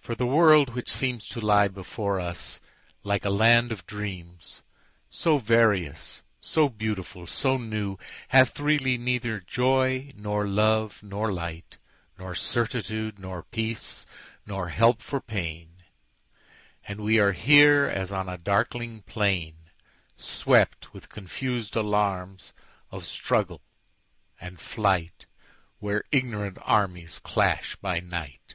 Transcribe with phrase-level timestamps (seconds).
[0.00, 2.60] for the world, which seemsTo lie before us
[3.02, 4.62] like a land of dreams,
[5.10, 11.78] So various, so beautiful, so new, Hath really neither joy, nor love, nor light,
[12.20, 14.06] Nor certitude, nor peace,
[14.46, 15.70] nor help for pain;
[16.86, 22.52] And we are here as on a darkling plainSwept with confus'd alarms
[22.92, 23.60] of struggle
[24.40, 25.26] and flight,
[25.80, 28.54] Where ignorant armies clash by night.